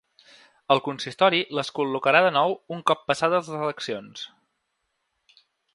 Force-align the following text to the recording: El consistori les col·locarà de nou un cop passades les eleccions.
El 0.75 0.79
consistori 0.85 1.41
les 1.59 1.69
col·locarà 1.79 2.23
de 2.29 2.33
nou 2.39 2.57
un 2.77 2.83
cop 2.93 3.05
passades 3.13 3.53
les 3.57 3.65
eleccions. 3.69 5.41